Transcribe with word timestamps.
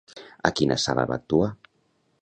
A 0.49 0.51
quina 0.59 0.79
sala 0.85 1.05
va 1.13 1.19
actuar? 1.23 1.53